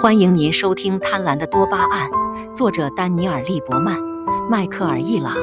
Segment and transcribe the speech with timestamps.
[0.00, 2.08] 欢迎您收听《贪婪的多巴胺》，
[2.54, 4.00] 作者丹尼尔·利伯曼、
[4.48, 5.36] 迈克尔·易朗，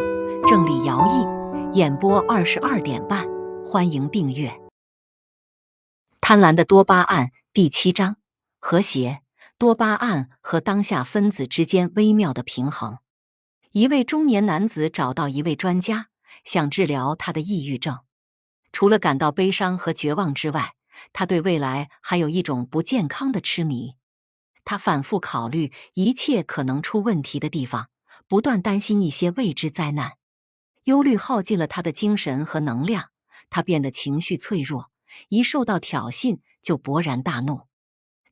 [0.48, 3.24] 郑理尧译，演播二十二点半。
[3.64, 4.50] 欢迎订阅
[6.20, 8.16] 《贪婪的多巴胺》第七章：
[8.58, 9.22] 和谐。
[9.60, 12.98] 多巴胺和当下分子之间微妙的平衡。
[13.74, 16.08] 一位中年男子找到一位专家，
[16.44, 18.00] 想治疗他的抑郁症。
[18.72, 20.74] 除了感到悲伤和绝望之外，
[21.14, 23.94] 他对未来还有一种不健康的痴迷。
[24.70, 27.90] 他反复考虑一切可能出问题的地方，
[28.28, 30.18] 不断担心一些未知灾难，
[30.84, 33.12] 忧虑耗尽了他的精神和能量。
[33.50, 34.92] 他变得情绪脆弱，
[35.30, 37.62] 一受到挑衅就勃然大怒。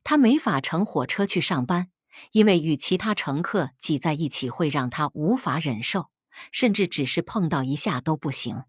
[0.04, 1.88] 他没法乘火车去上班，
[2.32, 6.10] 因为与其他乘客挤在一起会让他无法忍受，
[6.52, 8.64] 甚至只是碰到一下都不行。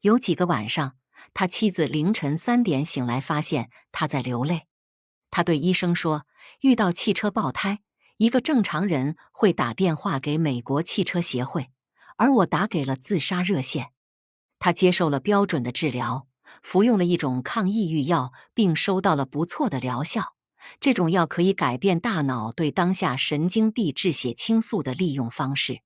[0.00, 0.96] 有几个晚上，
[1.34, 4.68] 他妻子凌晨三点醒来，发现他在流泪。
[5.30, 6.26] 他对医生说
[6.60, 7.80] ：“遇到汽车爆胎，
[8.16, 11.70] 一个正常人会打电话给美国汽车协会，
[12.16, 13.90] 而我打给了自杀热线。”
[14.58, 16.26] 他接受了标准的治疗，
[16.62, 20.34] 服用了一种抗抑郁药，并收到了不错的疗效。
[20.80, 25.82] 这种药可以改变大脑对当下神经递质血清素的利用方式。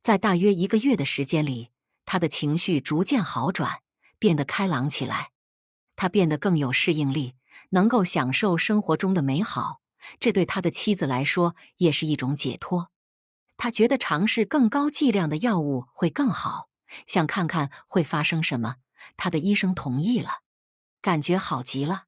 [0.00, 1.70] 在大约一个月的时间里，
[2.06, 3.80] 他的情绪逐渐好转，
[4.18, 5.30] 变得开朗起来。
[5.96, 7.34] 他变得更有适应力。
[7.70, 9.80] 能够享受生活中的美好，
[10.20, 12.90] 这对他的妻子来说也是一种解脱。
[13.56, 16.68] 他觉得尝试更高剂量的药物会更好，
[17.06, 18.76] 想看看会发生什么。
[19.16, 20.40] 他的医生同意了，
[21.00, 22.04] 感觉好极了。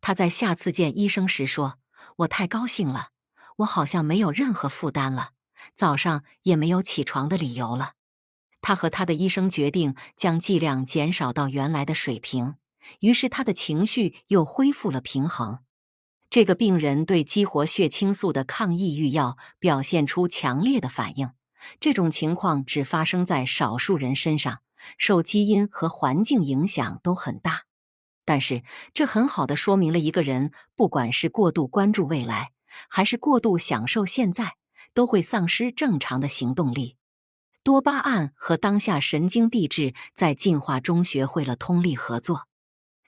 [0.00, 1.78] 他在下次见医生时说
[2.18, 3.08] ：“我太高兴了，
[3.58, 5.30] 我好像没有任何负担了，
[5.74, 7.94] 早上也没有起床的理由了。”
[8.60, 12.56] 他和他的医生决定将剂量减少到原来的水平。
[13.00, 15.58] 于是他的情绪又恢复了平衡。
[16.28, 21.30] 这个病人对激活血清素的抗抑郁药表现出强烈的反应。
[21.80, 24.60] 这种情况只发生在少数人身上，
[24.98, 27.62] 受基因和环境影响都很大。
[28.24, 32.50] 但是这很好的说明了一个人，不管是过度关注未来，
[32.88, 34.56] 还是过度享受现在，
[34.92, 36.96] 都会丧失正常的行动力。
[37.62, 42.46] 多巴胺和当下神经递质在进化中学会了通力合作。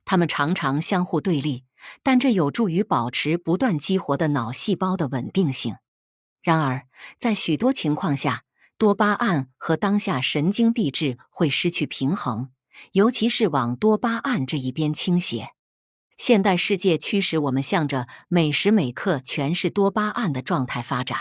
[0.04, 1.64] 他们常常相互对立，
[2.02, 5.76] 但这有助于保持不断激活的脑细胞的稳定性。
[6.42, 6.86] 然而，
[7.18, 8.44] 在许多情况下，
[8.76, 12.50] 多巴胺和当下神经递质会失去平衡，
[12.92, 15.50] 尤其是往多巴胺这一边倾斜。
[16.16, 21.18] 现代世界驱使我们向着每时每刻全是多巴胺的状态发展。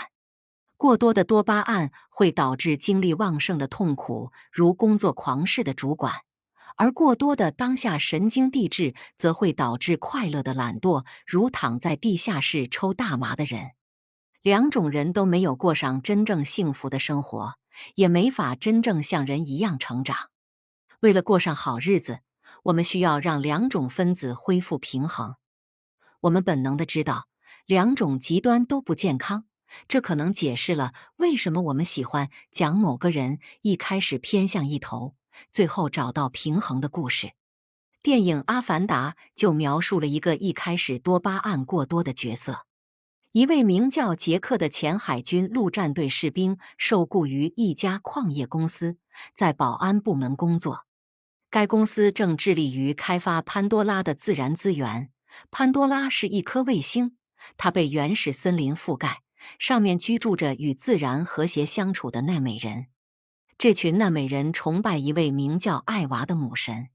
[0.76, 6.14] 过多的多巴胺会导致精力旺盛的痛苦，如工作狂似的主管。
[6.78, 13.72] 而过多的当下神经递质则会导致快乐的懒惰，如躺在地下室抽大麻的人。
[14.42, 17.54] 两种人都没有过上真正幸福的生活，
[17.96, 20.30] 也没法真正像人一样成长。
[21.00, 22.20] 为了过上好日子，
[22.62, 25.34] 我们需要让两种分子恢复平衡。
[26.20, 27.26] 我们本能的知道，
[27.66, 29.46] 两种极端都不健康，
[29.88, 35.16] 这可能解释了为什么我们喜欢讲某个人一开始偏向一头。
[35.50, 37.32] 最后找到平衡的故事，
[38.02, 42.66] 电影《阿凡达》就描述了一个一开始多巴胺过多的角色。
[43.32, 48.96] 一位名叫杰克的前海军陆战队士兵受雇于一家矿业公司，
[49.34, 50.86] 在保安部门工作。
[51.50, 55.10] 该公司正致力于开发潘多拉的自然资源。
[55.50, 57.16] 潘多拉是一颗卫星，
[57.56, 59.22] 它被原始森林覆盖，
[59.58, 62.86] 上面居住着与自然和谐相处的奈美人。
[63.58, 66.90] 这群纳美人崇拜一位名叫艾娃的母神，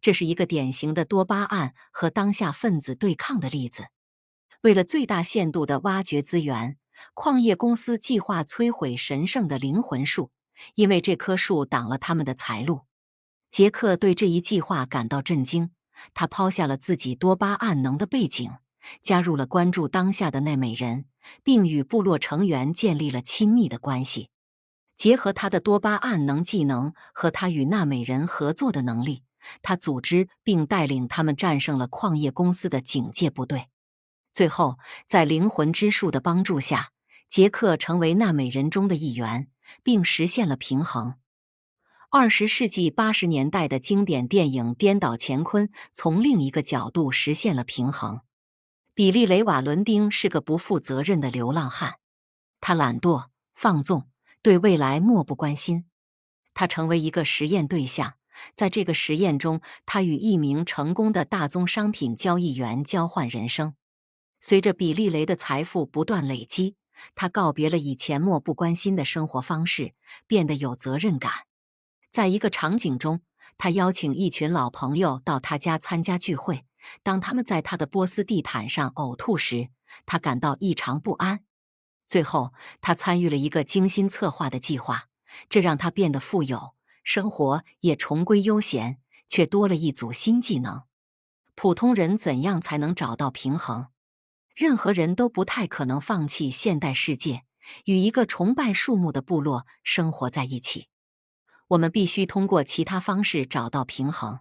[0.00, 3.88] 这是一个典型的多巴胺和当下分子对抗的例子。
[4.60, 6.76] 为了最大限度地挖掘资源，
[7.14, 10.30] 矿业公司计划摧毁神圣的灵魂树，
[10.76, 12.82] 因为这棵树挡了他们的财路。
[13.50, 15.72] 杰克对这一计划感到震惊，
[16.14, 18.52] 他抛下了自己多巴胺能的背景，
[19.02, 21.06] 加入了关注当下的奈美人，
[21.42, 24.30] 并与部落成员建立了亲密的关系。
[24.98, 29.22] 结合他的多巴胺能技能和他与纳美人合作的能力，
[29.62, 33.68] 他组织并带领他们战胜了矿业公司的警戒部队。
[34.32, 36.90] 最后，在灵魂之树的帮助下，
[37.28, 39.48] 杰克成为纳美人中的一员，
[39.84, 41.14] 并实现了平衡。
[42.10, 48.22] 二十世纪八十年代的经典电影《颠倒乾坤》从另一个角度实现了平衡。
[48.94, 51.98] 比利·雷瓦伦丁是个不负责任的流浪汉，
[52.60, 54.08] 他懒惰、放纵。
[54.42, 55.86] 对未来漠不关心，
[56.54, 58.14] 他成为一个实验对象。
[58.54, 63.74] 在这个实验中，他与一名成功的大宗商品交易员交换人生。
[64.40, 66.76] 随着比利雷的财富不断累积，
[67.16, 69.94] 他告别了以前漠不关心的生活方式，
[70.28, 71.32] 变得有责任感。
[72.12, 73.22] 在一个场景中，
[73.56, 76.64] 他邀请一群老朋友到他家参加聚会。
[77.02, 79.70] 当他们在他的波斯地毯上呕吐时，
[80.06, 81.40] 他感到异常不安。
[82.08, 85.08] 最后，他参与了一个精心策划的计划，
[85.50, 86.74] 这让他变得富有，
[87.04, 90.84] 生活也重归悠闲，却多了一组新技能。
[91.54, 93.88] 普通人怎样才能找到平衡？
[94.56, 97.44] 任何人都不太可能放弃现代世界，
[97.84, 100.88] 与一个崇拜树木的部落生活在一起。
[101.68, 104.40] 我们必须通过其他方式找到平衡。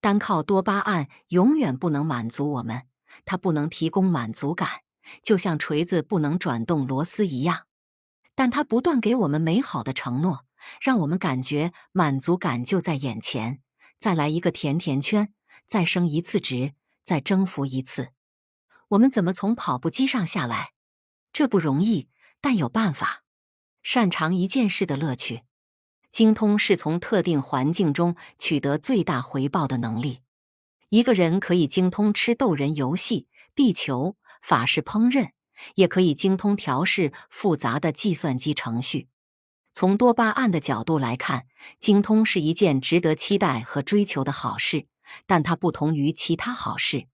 [0.00, 2.84] 单靠多巴胺永远不能满足我们，
[3.26, 4.82] 它不能提供满足感，
[5.22, 7.66] 就像锤子不能转动螺丝一样。
[8.34, 10.44] 但它不断给我们美好的承诺，
[10.80, 13.60] 让我们感觉满足感就在眼前。
[13.98, 15.32] 再来一个甜甜圈，
[15.66, 18.10] 再升一次值，再征服一次。
[18.88, 20.72] 我们怎么从跑步机上下来？
[21.32, 22.08] 这不容易，
[22.40, 23.22] 但有办法。
[23.82, 25.42] 擅长一件事的乐趣。
[26.10, 30.20] 精通是从特定环境中取得最大回报的能力。
[30.88, 34.16] 一个人可以精通吃豆人游戏、地球、
[34.46, 35.30] 法式烹饪，
[35.74, 39.08] 也可以精通调试复杂的计算机程序。
[39.72, 41.46] 从多巴胺的角度来看，
[41.80, 44.86] 精通是一件值得期待和追求的好事，
[45.26, 47.08] 但它不同于其他好事。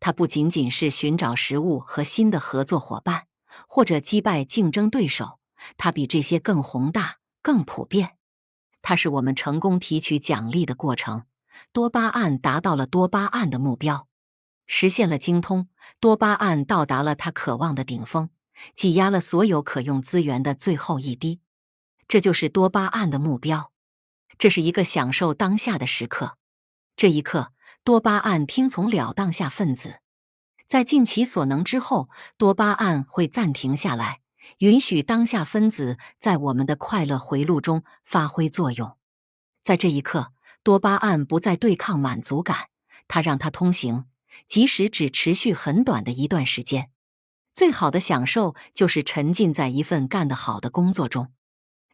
[0.00, 3.26] 它不仅仅是寻找食物和新的合作伙伴，
[3.68, 5.40] 或者击败竞争对手，
[5.76, 8.16] 它比这些更宏大、更普遍。
[8.80, 11.24] 它是我们成功提取奖励的过程。
[11.70, 14.08] 多巴胺达到了多巴胺的目标，
[14.74, 15.68] 实现了精通。
[16.00, 18.30] 多巴胺到达了他渴望的顶峰，
[18.74, 21.40] 挤压了所有可用资源的最后一滴。
[22.08, 23.70] 这就是多巴胺的目标。
[24.38, 26.38] 这是一个享受当下的时刻。
[26.96, 27.52] 这一刻，
[27.84, 30.00] 多巴胺听从了当下分子，
[30.66, 32.08] 在尽其所能之后，
[32.38, 34.20] 多巴胺会暂停下来。
[34.58, 38.96] 允许当下分子在我们的快乐回路中发挥作用，
[39.62, 40.32] 在这一刻，
[40.62, 42.68] 多巴胺不再对抗满足感，
[43.06, 44.06] 它让它通行，
[44.46, 46.90] 即使只持续很短的一段时间。
[47.54, 51.32] 最好的享受就是沉浸在一份干得好的工作中。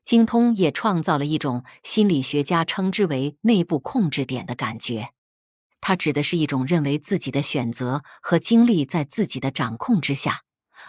[0.04, 5.10] 精通也创造了一种心理学家称之为内部控制点的感觉，
[5.80, 10.42] 它指的是一种认为自己的选择和经历在自己的掌控之下。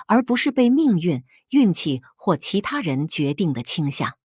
[0.05, 4.17] 而不是被命运、运气或其他人决定的倾向，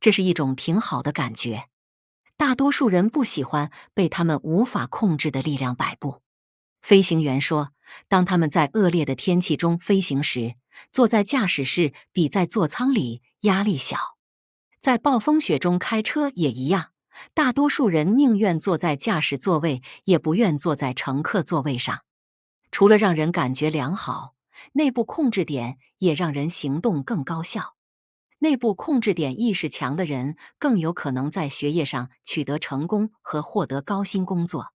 [0.00, 1.68] 这是一种挺好的感觉。
[2.38, 6.22] 大多数人不喜欢被他们无法控制的力量摆布。
[6.84, 7.72] 飞行员说，
[8.08, 10.56] 当他们在恶劣的天气中飞行时，
[10.90, 13.96] 坐在驾驶室比在座舱里压力小。
[14.80, 16.90] 在暴风雪中开车也一样，
[17.32, 22.04] 大多数人宁愿坐在驾驶座位，也不愿坐在乘客座位上。
[22.70, 24.34] 除了让人感觉良好。
[24.74, 27.74] 内部控制点也让人行动更高效。
[28.38, 34.72] 内部控制点意识强的人更有可能在学业上取得成功和获得高薪工作。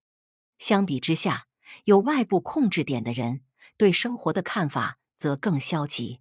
[0.57, 1.45] 相比之下，
[1.85, 3.41] 有外部控制点的人
[3.77, 6.19] 对生活的看法则更消极。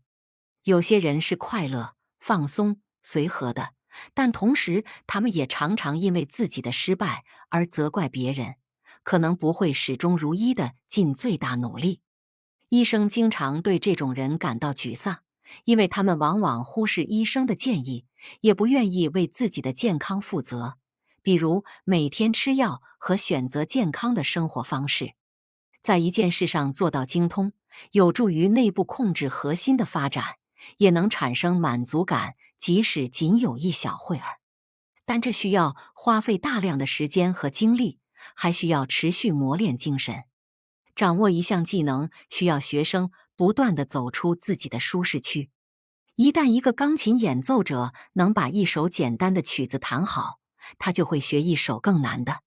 [0.64, 3.75] 有些人是快乐、放松、随和的，
[4.12, 8.56] 但同时他们也常常因为自己的失败而责怪别人，
[9.02, 12.00] 可能不会始终如一的尽最大努力。
[12.68, 15.20] 医生经常对这种人感到沮丧，
[15.64, 18.04] 因为他们往往忽视医生的建议，
[18.42, 20.76] 也不愿意为自己的健康负责，
[21.23, 25.14] 比如每天吃药和选择健康的生活方式。
[25.82, 27.52] 在一件事上做到精通，
[27.92, 30.37] 有助于内部控制核心的发展，
[30.78, 34.38] 也能产生满足感，即使仅有一小会儿。
[35.04, 37.99] 但这需要花费大量的时间和精力，
[38.35, 40.25] 还需要持续磨练精神。
[40.94, 45.50] 掌握一项技能需要学生不断的走出自己的舒适区。
[46.16, 50.40] 一旦一个钢琴演奏者能把一首简单的曲子弹好，
[50.76, 52.42] 他就会学一首更难的。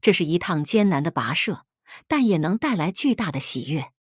[0.00, 1.66] 这是一趟艰难的跋涉，
[2.06, 3.92] 但也能带来巨大的喜悦。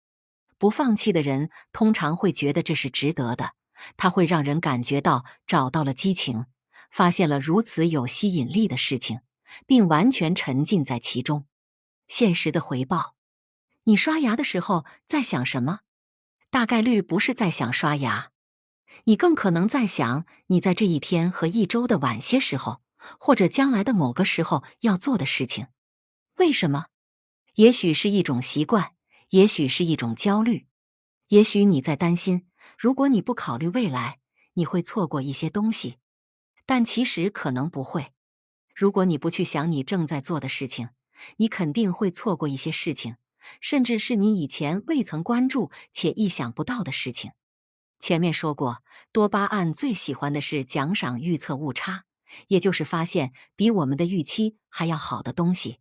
[0.57, 3.53] 不放弃的人通常会觉得这是值得的。
[3.95, 6.47] 他会让人感觉到找到了激情，
[6.91, 9.21] 发现了如此有吸引力的事情，
[9.65, 11.45] 并完全沉浸在其中。
[12.07, 13.15] 现实的回报。
[13.85, 15.79] 你刷牙的时候在想什么？
[16.49, 18.31] 大概率不是在想刷牙，
[19.05, 22.81] 你更可能在想你在这一天和一周的晚些时候，
[23.17, 25.67] 或者将来的某个时候要做的事情。
[26.35, 26.87] 为什么？
[27.59, 28.93] 也许是一种习惯，
[29.31, 30.65] 也许是一种焦虑，
[31.27, 32.47] 也许你在担心，
[32.77, 34.19] 如果你不考虑未来，
[34.53, 35.97] 你会错过一些东西。
[36.65, 38.13] 但其实可能不会。
[38.73, 40.91] 如果你不去想你正在做的事情，
[41.35, 43.17] 你肯定会错过一些事情。
[43.59, 47.33] 甚至是你以前未曾关注且意想不到的事情。
[47.99, 52.05] 前面说过，多巴胺最喜欢的是奖赏预测误差，
[52.47, 55.79] 也就是发现比我们的预期还要好的东西。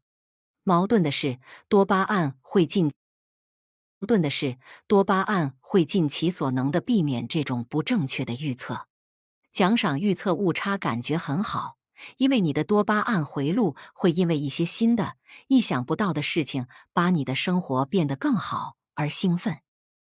[0.65, 1.39] 矛盾的是，
[1.69, 2.91] 多巴胺会尽
[4.01, 8.87] 矛盾的是，多巴胺会尽其所能的避免这种不正确的预测。
[9.53, 11.79] 奖赏预测误差感觉很好。
[12.19, 15.17] 因为你的多巴胺回路会因为一些新的、
[15.49, 19.59] 意想不到的事情，把你的生活变得更好而兴奋。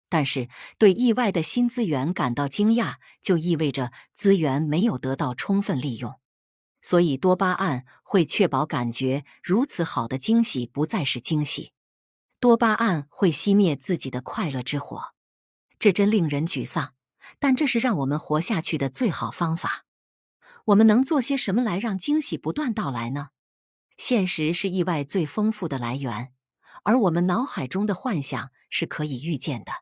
[0.08, 6.21] 但是，对意外的新资源感到惊讶，就意味着资源没有得到充分利用。
[6.82, 11.72] 所以，多巴胺会确保感觉如此好的惊喜不再是惊喜。
[12.38, 15.14] 多巴胺会熄灭自己的快乐之火，
[15.78, 16.94] 这真令人沮丧。
[17.38, 19.84] 但这是让我们活下去的最好方法。
[20.66, 23.28] 我们能做些什么来让惊喜不断到来呢？
[23.96, 26.32] 现实是意外最丰富的来源，
[26.82, 29.72] 而我们脑海中的幻想是可以预见的。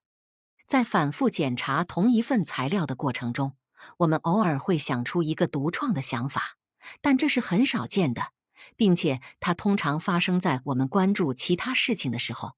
[0.66, 3.56] 在反复检查同一份材料的过程中，
[3.98, 6.58] 我们偶尔会想出一个独创的想法，
[7.00, 8.32] 但这是很少见的，
[8.76, 12.52] 并且它通常发生在我们关注其他事情的时候，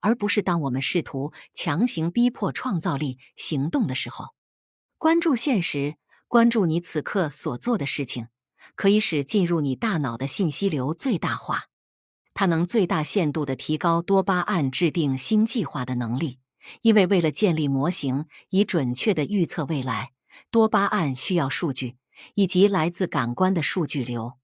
[0.00, 4.34] 而不是当我们试图强行逼迫创造力行动的时候。
[4.98, 5.96] 关注现实。
[6.26, 8.26] 关注你此刻所做的事情，
[8.74, 11.64] 可以使进入你大脑的信息流最大化。
[12.32, 16.40] 它能最大限度地提高多巴胺制定新计划的能力，
[16.82, 20.10] 因为为了建立模型以准确地预测未来，
[20.50, 21.94] 多巴胺需要数据
[22.34, 24.34] 以及来自感官的数据流。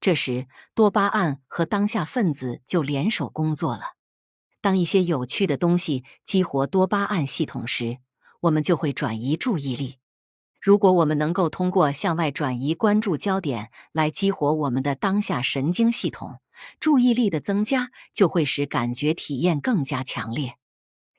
[0.00, 3.94] 这时，多巴胺和当下分子就联手工作了。
[4.60, 7.98] 当一些有趣的东西激活多巴胺系统时，
[8.40, 9.98] 我们就会转移注意力。
[10.60, 16.40] 如果我们能够通过向外转移关注焦点来激活我们的当下神经系统，
[16.80, 20.56] 注意力的增加就会使感觉体验更加强烈。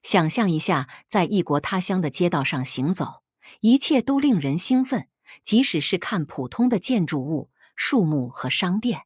[0.04, 3.24] 想象一下，在异国他乡的街道上行走，
[3.62, 5.08] 一切都令人兴奋，
[5.44, 9.04] 即使是看普通的建筑物、树木和商店，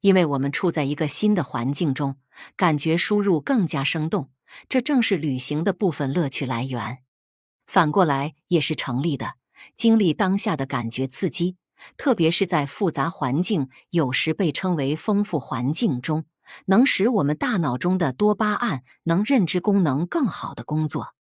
[0.00, 2.16] 因为我们处在一个新的环境中，
[2.56, 4.30] 感觉输入更加生动。
[4.68, 6.98] 这正是旅行的部分乐趣来源。
[7.66, 9.34] 反过来也是成立的。
[9.76, 11.56] 经历当下的感觉刺激，
[11.96, 16.24] 特别是在复杂环境（有时被称为丰富环境）中，
[16.66, 21.14] 能使我们大脑中的多巴胺能认知功能更好的工作。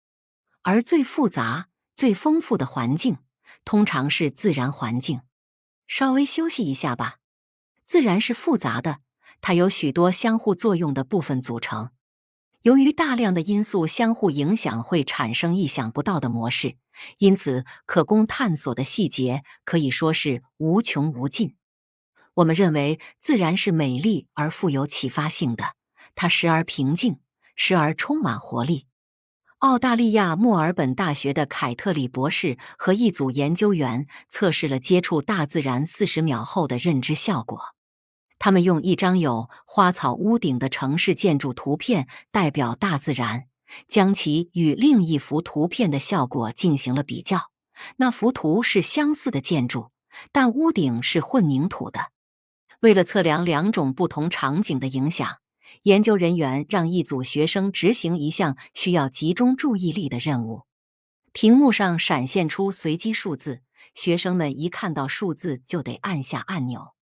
[0.62, 3.18] 而最复杂、最丰富的环境，
[3.64, 5.20] 通常是自然环境。
[5.86, 7.16] 稍微休息一下吧。
[7.84, 8.98] 自然是复杂的，
[9.40, 11.90] 它由许多相互作用的部分组成。
[12.62, 16.76] 由于大量的因素相互影响，会产生意想不到的模式，
[17.18, 21.54] 因此可供探索的细节可以说是无穷无尽。
[22.34, 25.74] 我们认为自然是美丽而富有启发性的，
[26.16, 27.20] 它时而平静，
[27.54, 28.88] 时而充满活力。
[29.60, 37.58] 澳大利亚墨尔本大学的凯特里博士和一组研究员测试了接触大自然四十秒后的认知效果。
[38.38, 43.44] 他们用一张有花草屋顶的城市建筑图片代表大自然，
[43.88, 47.50] 将其与另一幅图片的效果进行了比较。
[47.96, 49.90] 那幅图是相似的建筑，
[50.32, 52.10] 但屋顶是混凝土的。
[52.80, 55.38] 为了测量两种不同场景的影响，
[55.82, 60.62] 研究人员让一组学生执行一项需要集中注意力的任务。
[61.32, 63.62] 屏幕上闪现出随机数字，
[63.94, 66.94] 学生们一看到数字就得按下按钮。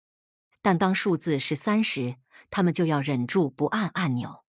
[0.60, 2.16] 但当数字是三时，
[2.50, 4.44] 他们就要忍住不按按钮。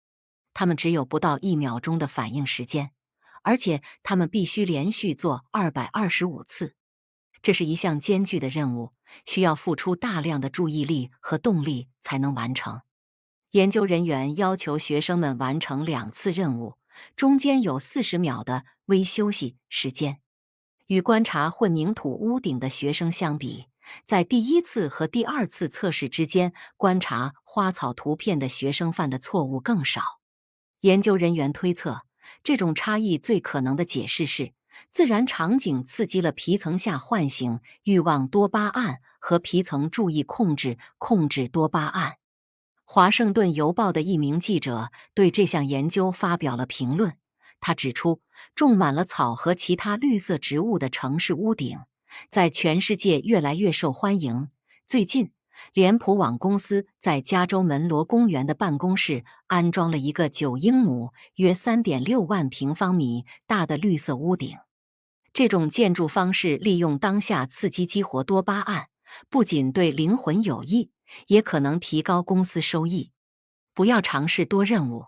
[0.53, 2.91] 他们只有不到一秒钟的反应时间，
[3.43, 6.75] 而且他们必须连续做二百二十五次。
[7.41, 8.93] 这是一项艰巨的任务，
[9.25, 12.83] 需要付出大量的注意力和动力才能完成。
[13.53, 16.77] 研究人员要求学生们完成两次任务，
[17.17, 20.21] 中间有四十秒的微休息时间。
[20.87, 23.67] 与观察混凝土屋顶的学生相比，
[24.05, 30.21] 在第一次和第二次测试之间，观察花草图片的学生犯的错误更少。
[30.83, 32.03] 研究人员推测，
[32.45, 34.53] 这种差异最可能的解释是，
[34.91, 42.20] 自然场景刺激了皮层下唤醒欲望多巴胺和皮层注意控制控制多巴胺。
[42.93, 47.13] 华盛顿邮报的一名记者对这项研究发表了评论，
[47.61, 48.21] 他指出，
[48.57, 51.79] 种满了草和其他绿色植物的城市屋顶。
[52.29, 54.49] 在全世界越来越受欢迎。
[54.89, 55.31] 最近，
[55.73, 64.59] 脸谱网公司在加州门罗公园的办公室安装了一个九英亩（约三点六万平方米）大的绿色屋顶。
[65.33, 68.89] 这种建筑方式利用当下刺激激活多巴胺，
[69.29, 70.91] 不仅对灵魂有益，
[71.27, 73.13] 也可能提高公司收益。
[73.75, 75.07] 不要尝试多任务。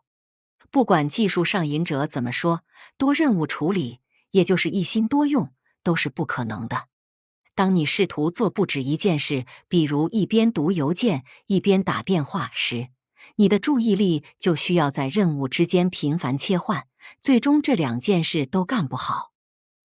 [0.71, 2.63] 不管技术上瘾者怎么说，
[2.97, 6.89] 多任务处理，也就是一心多用，都是不可能的。
[7.55, 12.89] 当你试图做不止一件事，比如一边读邮件一边打电话时，
[13.37, 16.87] 你的注意力就需要在任务之间频繁切换，
[17.21, 19.33] 最终这两件事都干不好。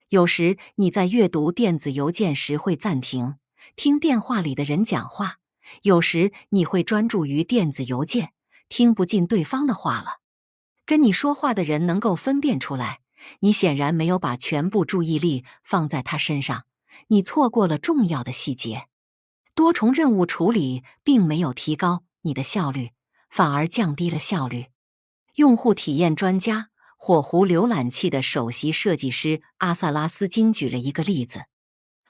[0.09, 3.37] 有时你在阅读电子邮件时会暂停
[3.75, 5.39] 听电话里的人讲话，
[5.83, 8.33] 有时你会专注于电子邮件，
[8.69, 10.19] 听不进对方的话了。
[10.85, 12.99] 跟你说话的人能够分辨出来，
[13.39, 16.65] 你显然没有把全部注意力放在他身上。
[17.07, 18.87] 你错过了重要的细节，
[19.53, 22.91] 多重任务处理并没有提高你的效率，
[23.29, 24.67] 反而降低了效率。
[25.35, 31.45] 用户体验专家、火狐浏览器的首席设计师阿萨拉斯金举了一个例子：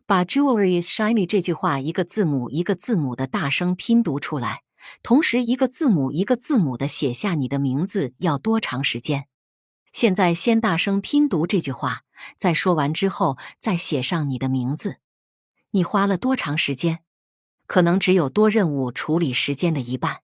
[0.07, 4.61] 把 “jewelry is shiny” 这句话一个字母一个字母的大声拼读出来，
[5.01, 9.25] 同时一个字母一个字母的写下你的名字要多长时间？
[9.91, 12.03] 现在先大声拼读这句话，
[12.37, 14.97] 在说完之后再写上你的名字。
[15.71, 16.99] 你花了多长时间？
[17.65, 20.19] 可能只有多任务处理时间的一半。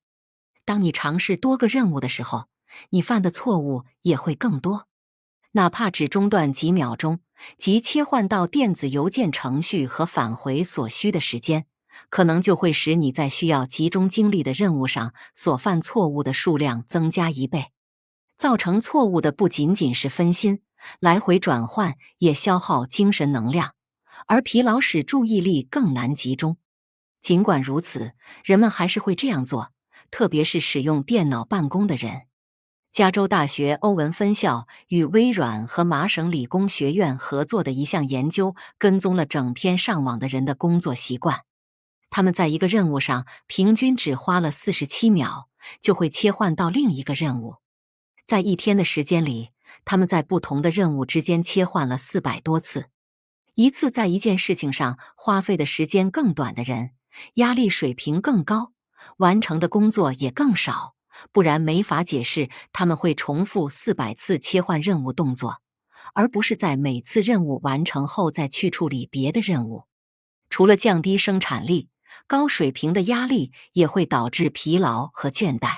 [0.63, 2.45] 当你尝试多个任务的时候，
[2.91, 4.85] 你犯的错误也会更多。
[5.53, 7.19] 哪怕只中断几秒钟，
[7.57, 11.65] 即切换到电子邮件程序和返回所需的时间，
[12.09, 17.71] 可能就会使你在需要集中精力的任务上所犯错误的数量增加一倍。
[18.37, 20.61] 造成错误的不仅仅是分心，
[20.99, 23.75] 来回转换也消耗精神能量，
[24.25, 26.57] 而疲劳使注意力更难集中。
[27.21, 29.71] 尽管如此，人们还是会这样做，
[30.09, 32.23] 特别是使用电脑办公的人。
[32.91, 41.45] 加州大学欧文分校与微软和麻省理工学院合作的一项研究，跟踪了整天上网的人的工作习惯。
[42.09, 45.47] 他们在一个任务上平均只花了四十七秒，
[45.79, 47.55] 就会切换到另一个任务。
[48.25, 49.51] 在一天的时间里，
[49.85, 52.87] 他们在不同的任务之间切换了四百多次。
[53.55, 56.91] 一次在一件事情上花费的时间更短的人，
[57.35, 58.73] 压力水平更高，
[59.17, 60.95] 完成的工作也更少。
[61.31, 65.57] 不然没法解释他们会重复四百次切换任务动作，
[66.13, 69.83] 而不是在每次任务完成后再去处理别的任务。
[70.49, 71.89] 除了降低生产力，
[72.27, 75.77] 高水平的压力也会导致疲劳和倦怠。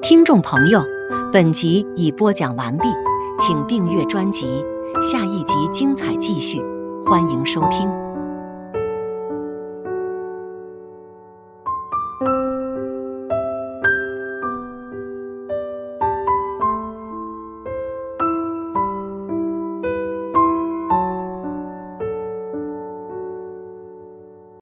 [0.00, 0.82] 听众朋友，
[1.30, 2.88] 本集已播讲完毕，
[3.38, 4.64] 请订阅专辑，
[5.02, 6.62] 下一集精彩继续，
[7.04, 8.07] 欢迎收听。